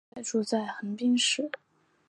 [0.09, 1.47] 现在住在横滨市。